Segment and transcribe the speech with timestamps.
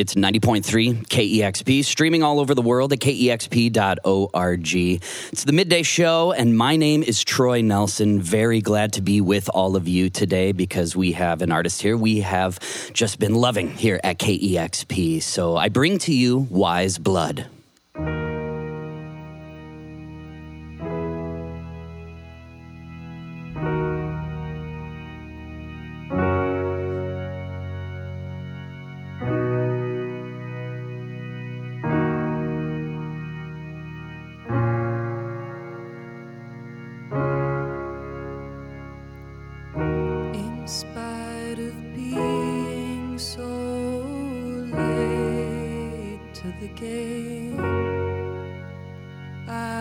[0.00, 4.74] It's 90.3 KEXP, streaming all over the world at kexp.org.
[4.74, 8.18] It's the midday show, and my name is Troy Nelson.
[8.18, 11.98] Very glad to be with all of you today because we have an artist here
[11.98, 12.58] we have
[12.94, 15.22] just been loving here at KEXP.
[15.22, 17.59] So I bring to you Weyes Blood.
[49.50, 49.79] I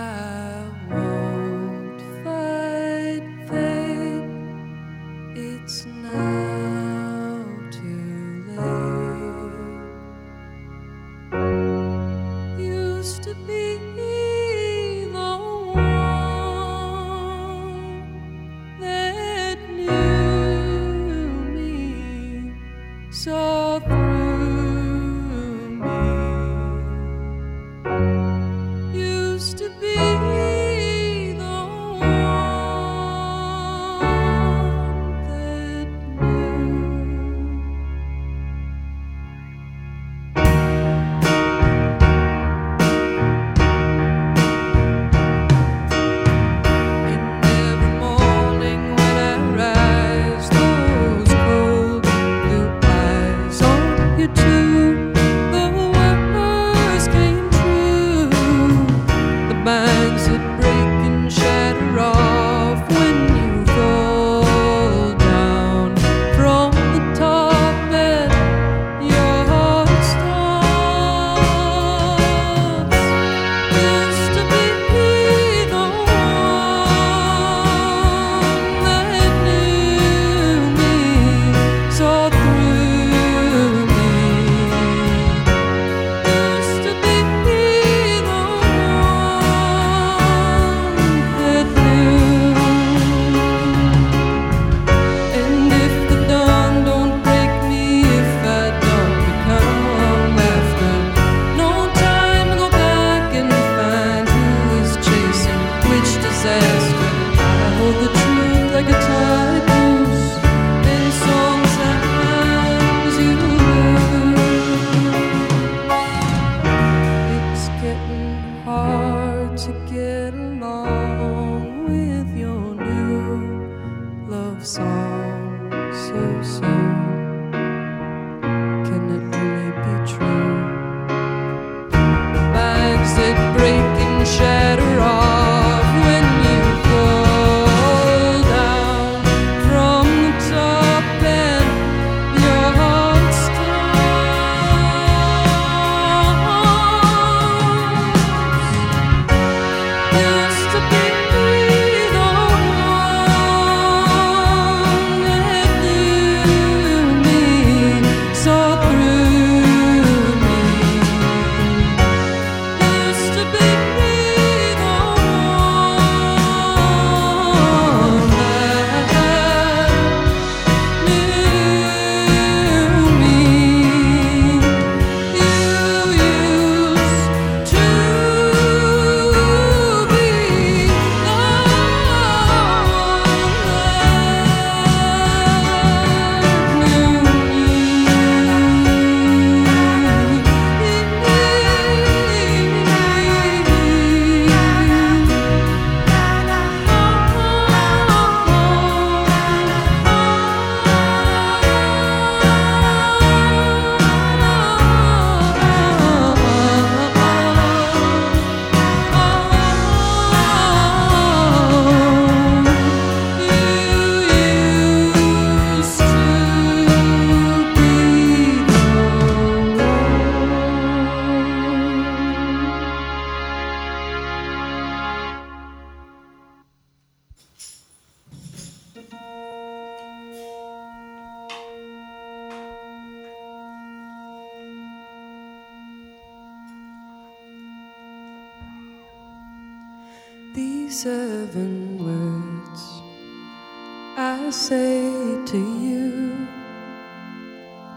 [244.52, 246.48] Say to you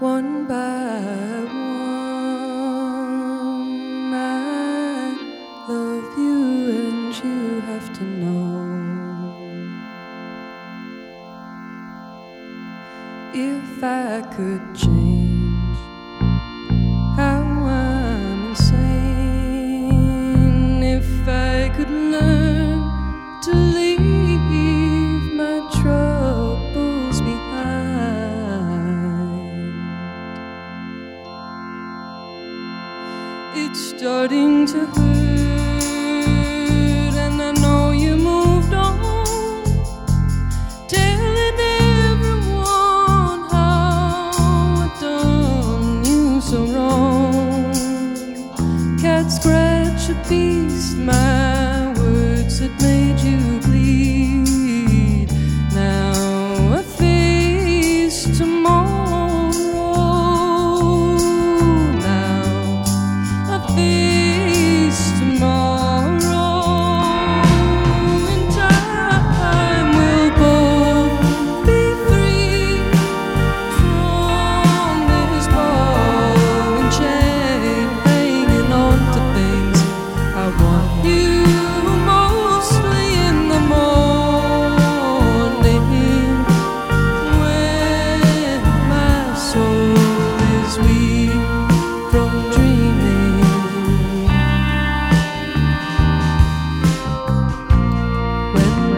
[0.01, 2.13] one by one.
[4.15, 5.17] I
[5.67, 8.49] love you, and you have to know.
[13.33, 15.12] If I could change.
[49.43, 53.02] Scratch a beast, my words that made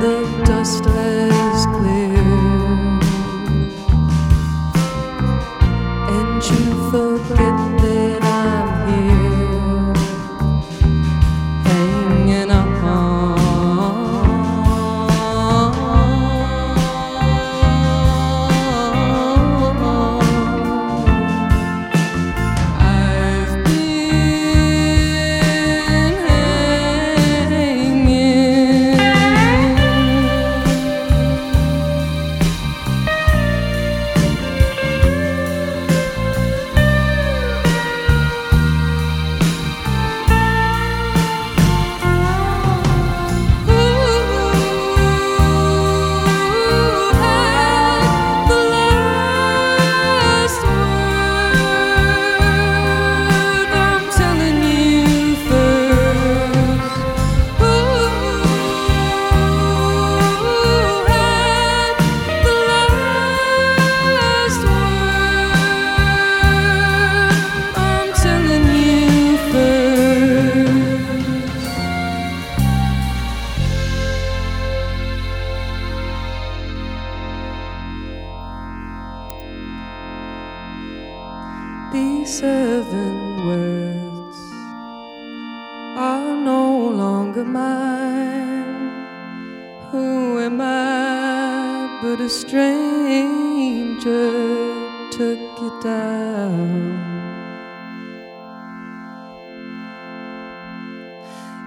[0.05, 1.24] the dust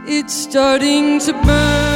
[0.09, 1.86] It's starting to burn,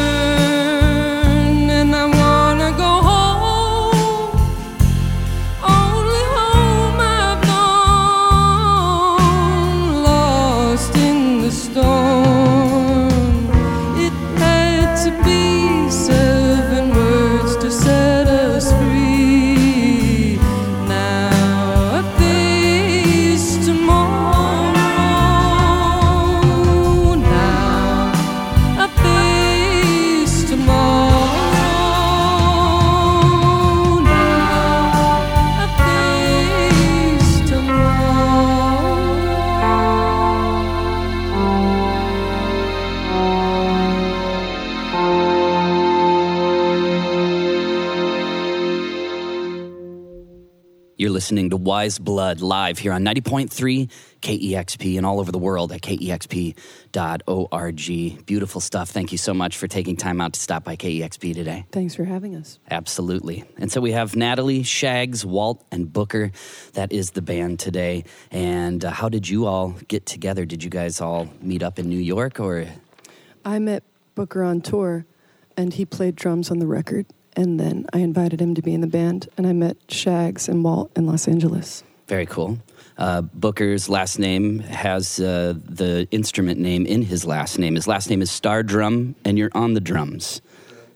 [51.01, 53.89] You're listening to Weyes Blood live here on 90.3
[54.21, 56.55] KEXP and all over the world at kexp.org.
[58.27, 58.91] Beautiful stuff.
[58.91, 61.65] Thank you so much for taking time out to stop by KEXP today.
[61.71, 62.59] Thanks for having us.
[62.69, 63.43] Absolutely.
[63.57, 66.31] And so we have Natalie, Shags, Walt, and Booker.
[66.73, 68.03] That is the band today.
[68.29, 70.45] And uh, how did you all get together?
[70.45, 72.67] Did you guys all meet up in New York or?
[73.43, 73.81] I met
[74.13, 75.07] Booker on tour,
[75.57, 77.07] and he played drums on the record.
[77.35, 80.63] And then I invited him to be in the band, and I met Shags and
[80.63, 81.83] Walt in Los Angeles.
[82.07, 82.59] Very cool.
[82.97, 87.75] Uh, Booker's last name has uh, the instrument name in his last name.
[87.75, 90.41] His last name is Stardrum, and you're on the drums.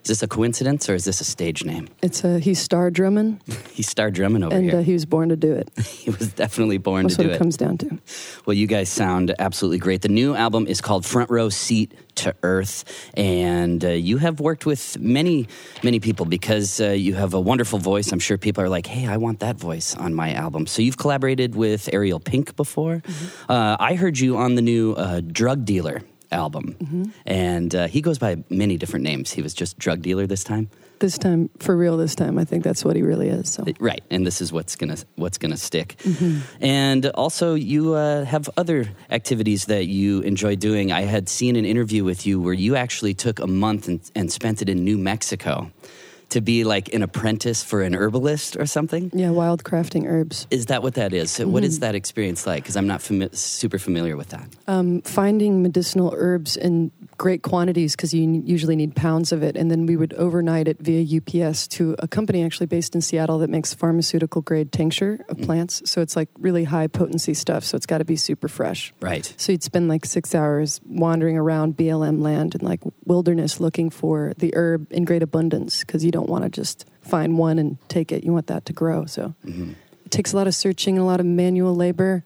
[0.05, 1.87] Is this a coincidence or is this a stage name?
[2.03, 3.41] It's a he's star drumming,
[3.73, 4.79] He's star drumming over and here.
[4.79, 5.71] uh, he was born to do it.
[5.83, 7.37] he was definitely born That's to what do it it.
[7.39, 7.97] comes down to.
[8.45, 10.03] Well, you guys sound absolutely great.
[10.03, 12.85] The new album is called Front Row Seat to Earth,
[13.15, 15.47] and uh, you have worked with many,
[15.83, 18.11] many people because uh, you have a wonderful voice.
[18.11, 20.97] I'm sure people are like, "Hey, I want that voice on my album." So you've
[20.99, 23.01] collaborated with Ariel Pink before.
[23.49, 26.03] Uh, I heard you on the new uh, Drugdealer
[26.35, 29.31] album, and uh, he goes by many different names.
[29.31, 30.69] He was just Drugdealer this time.
[30.99, 33.51] This time, for real, this time, I think that's what he really is.
[33.51, 35.95] So Right, and this is what's gonna what's gonna stick.
[36.03, 36.63] Mm-hmm.
[36.63, 40.91] And also, you uh, have other activities that you enjoy doing.
[40.91, 44.31] I had seen an interview with you where you actually took a month and, and
[44.31, 45.71] spent it in New Mexico
[46.29, 49.11] to be like an apprentice for an herbalist or something.
[49.13, 50.47] yeah, wild crafting herbs.
[50.51, 51.37] Is that what that is?
[51.39, 51.63] What Mm-hmm.
[51.65, 52.63] is that experience like?
[52.63, 54.47] Because I'm not fami- super familiar with that.
[54.67, 59.69] um, finding medicinal herbs in great quantities because you usually need pounds of it, and
[59.71, 63.49] then we would overnight it via UPS to a company actually based in Seattle that
[63.49, 65.81] makes pharmaceutical grade tincture of plants.
[65.85, 67.63] So it's like really high potency stuff.
[67.63, 68.93] So it's got to be super fresh.
[68.99, 69.33] Right.
[69.37, 74.33] So you'd spend like six hours wandering around BLM land and like wilderness looking for
[74.37, 78.11] the herb in great abundance because you don't want to just find one and take
[78.15, 78.23] it.
[78.25, 79.05] You want that to grow.
[79.05, 79.33] So
[80.05, 82.23] it takes a lot of searching and a lot of manual labor,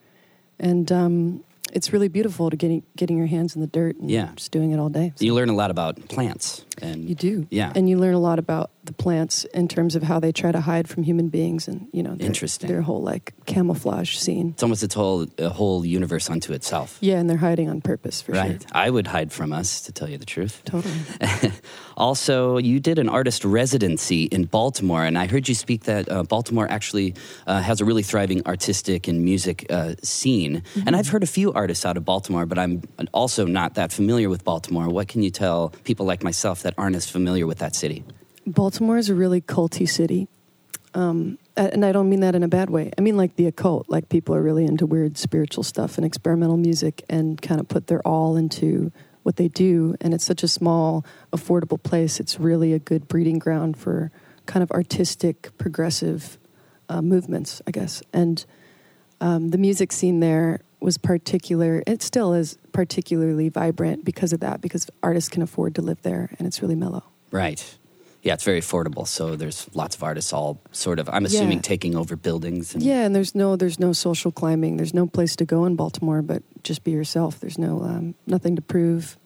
[0.59, 1.43] and um,
[1.73, 4.29] it's really beautiful to getting getting your hands in the dirt and Yeah.
[4.35, 5.13] just doing it all day.
[5.15, 6.65] So You learn a lot about plants.
[6.81, 7.71] And you do, Yeah.
[7.75, 10.61] and you learn a lot about the plants in terms of how they try to
[10.61, 12.67] hide from human beings, and you know, their, Interesting.
[12.69, 14.49] their whole like camouflage scene.
[14.53, 16.97] it's almost its whole, a whole universe unto itself.
[17.01, 18.61] Yeah, and they're hiding on purpose for right.
[18.61, 18.69] sure.
[18.71, 20.61] I would hide from us, to tell you the truth.
[20.65, 20.95] Totally.
[21.97, 26.23] also, you did an artist residency in Baltimore, and I heard you speak that uh,
[26.23, 27.15] Baltimore actually
[27.47, 30.63] uh, has a really thriving artistic and music uh, scene.
[30.85, 32.81] And I've heard a few artists out of Baltimore, but I'm
[33.13, 34.89] also not that familiar with Baltimore.
[34.89, 38.03] What can you tell people like myself that aren't as familiar with that city?
[38.45, 40.27] Baltimore is a really culty city.
[40.93, 42.91] Um, and I don't mean that in a bad way.
[42.97, 43.89] I mean like the occult.
[43.89, 47.87] Like people are really into weird spiritual stuff and experimental music and kind of put
[47.87, 48.91] their all into
[49.23, 49.95] what they do.
[50.01, 52.19] And it's such a small, affordable place.
[52.19, 54.11] It's really a good breeding ground for
[54.45, 56.39] kind of artistic, progressive
[56.87, 58.01] uh, movements, I guess.
[58.13, 58.43] And
[59.21, 61.83] um, the music scene there was particular.
[61.85, 66.29] It still is particularly vibrant because of that, because artists can afford to live there
[66.39, 67.03] and it's really mellow.
[67.31, 67.77] Right.
[68.21, 69.07] Yeah, it's very affordable.
[69.07, 71.61] So there's lots of artists all sort of, I'm assuming, Yeah.
[71.61, 72.73] taking over buildings.
[72.73, 74.75] And, Yeah, and there's no there's no social climbing.
[74.77, 77.39] There's no place to go in Baltimore, but just be yourself.
[77.39, 79.17] There's no um, nothing to prove,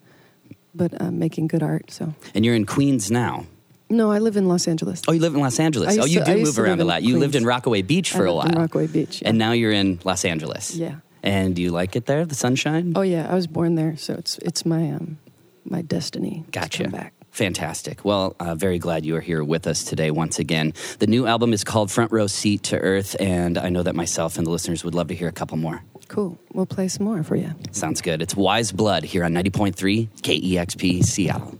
[0.75, 1.89] but um, making good art.
[1.91, 3.45] So And you're in Queens now.
[3.89, 5.01] no, I live in Los Angeles.
[5.07, 5.97] Oh, you live in Los Angeles.
[5.97, 7.01] Oh, you to- do move around a lot.
[7.03, 8.47] You lived in Rockaway Beach for a while.
[8.47, 9.21] in Rockaway Beach.
[9.21, 9.29] Yeah.
[9.29, 10.75] And now you're in Los Angeles.
[10.75, 10.95] yeah.
[11.23, 12.93] And do you like it there, the sunshine?
[12.95, 15.17] Oh yeah, I was born there, so it's it's my um
[15.63, 16.43] my destiny.
[16.45, 16.83] to Gotcha.
[16.83, 17.13] come back.
[17.31, 18.03] Fantastic.
[18.05, 20.73] Well, uh, very glad you are here with us today once again.
[20.99, 24.37] The new album is called Front Row Seat to Earth, and I know that myself
[24.37, 25.81] and the listeners would love to hear a couple more.
[26.09, 26.37] Cool.
[26.53, 27.55] We'll play some more for you.
[27.71, 28.21] Sounds good.
[28.21, 31.57] It's Weyes Blood here on 90.3 KEXP Seattle.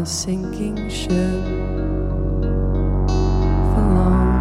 [0.00, 1.44] The sinking ship
[3.70, 4.32] for long.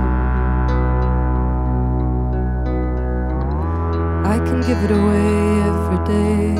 [4.34, 5.32] I can give it away
[5.72, 6.56] every day.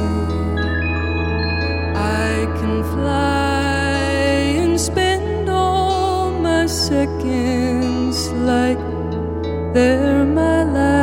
[1.96, 4.02] I can fly
[4.64, 8.80] and spend all my seconds like
[9.74, 10.99] they're my last.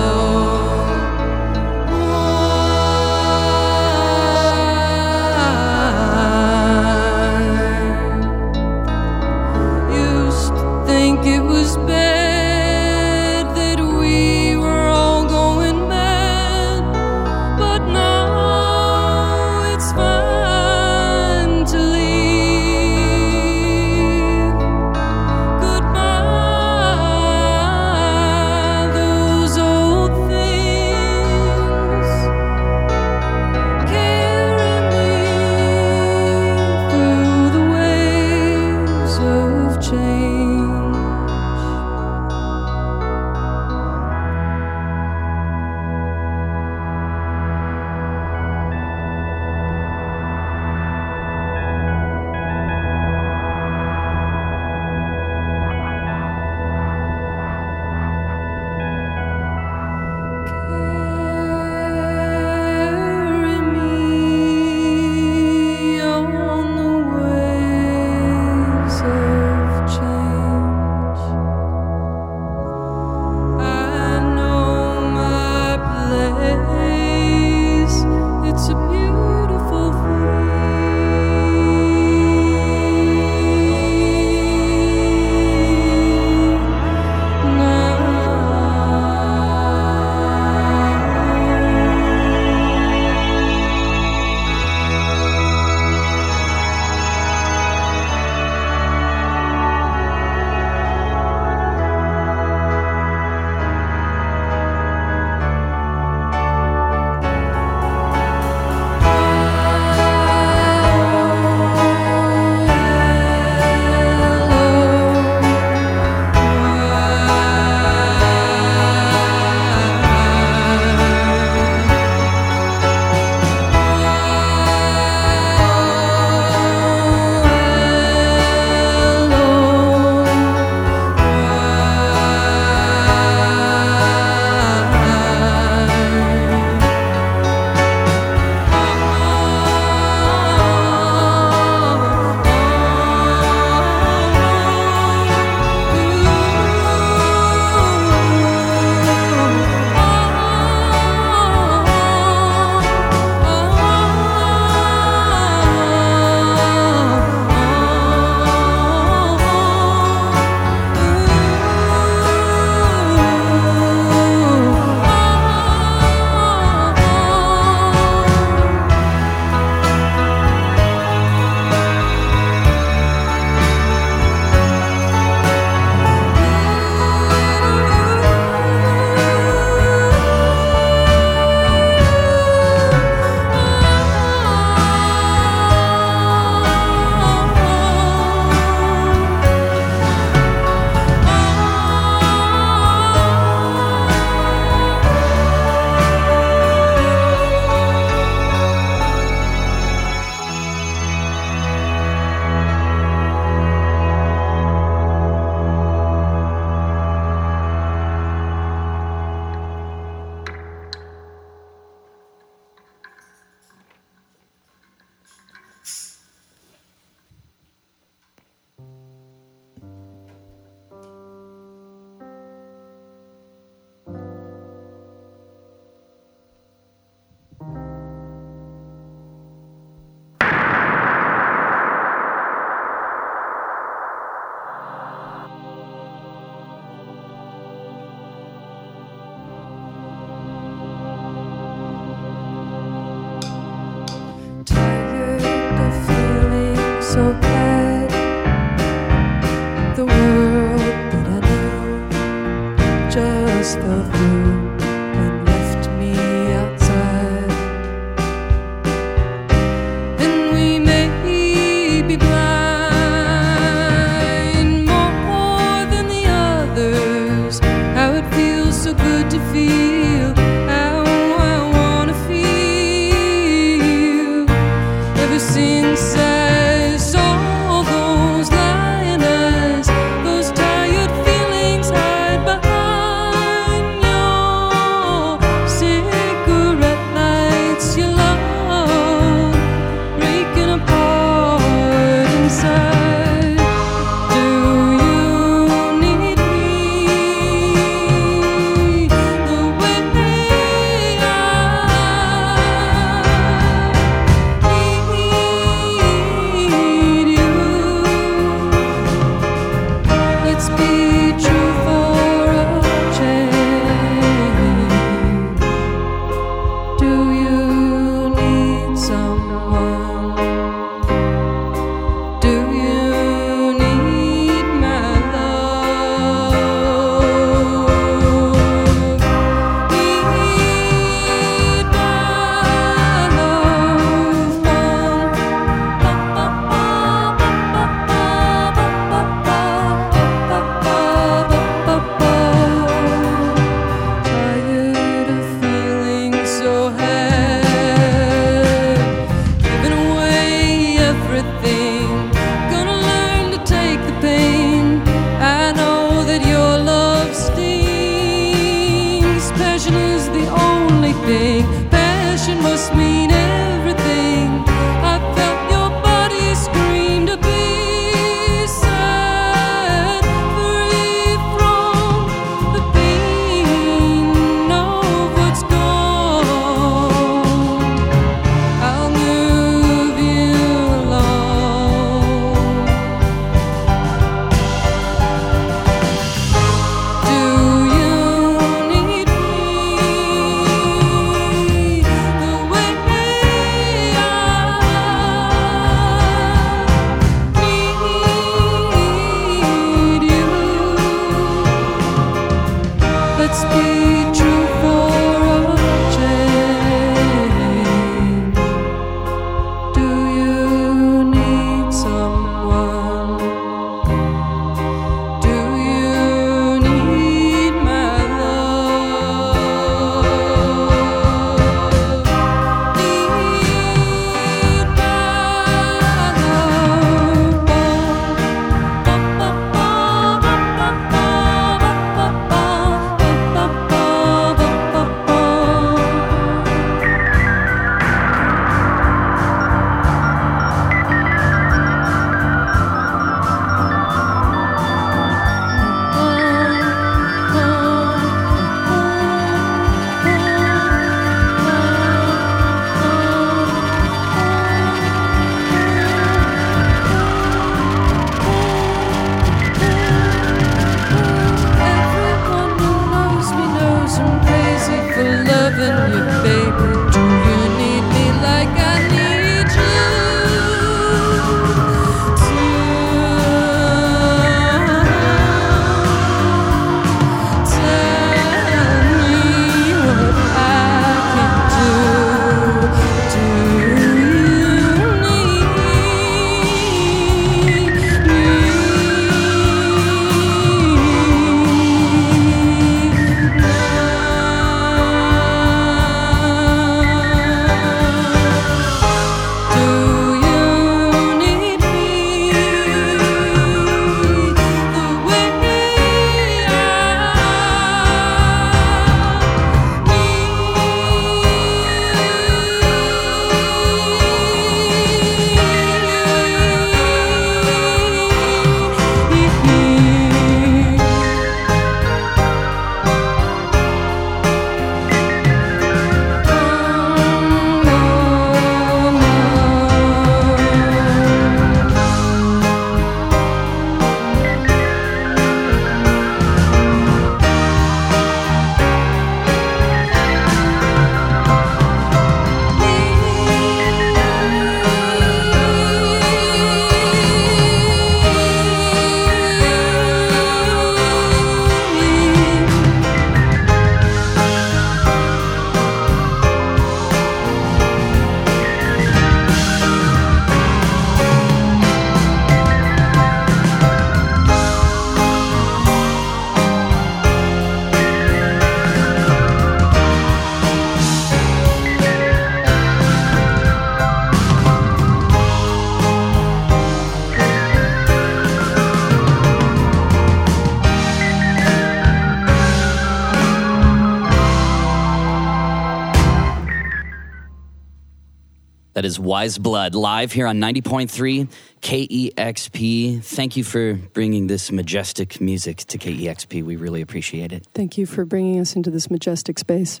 [588.96, 591.50] That is Weyes Blood live here on 90.3
[591.82, 593.22] KEXP.
[593.22, 596.62] Thank you for bringing this majestic music to KEXP.
[596.62, 597.68] We really appreciate it.
[597.74, 600.00] Thank you for bringing us into this majestic space.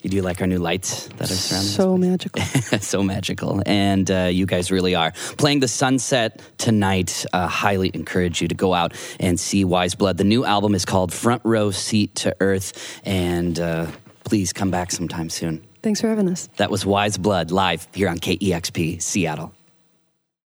[0.00, 2.40] You do like our new lights that are surrounding So magical.
[2.80, 3.64] so magical.
[3.66, 5.10] And uh, you guys really are.
[5.38, 10.18] Playing the sunset tonight, uh, highly encourage you to go out and see Weyes Blood.
[10.18, 13.00] The new album is called Front Row Seat to Earth.
[13.04, 13.90] And uh,
[14.22, 15.65] please come back sometime soon.
[15.86, 16.48] Thanks for having us.
[16.56, 19.55] That was Weyes Blood live here on KEXP Seattle.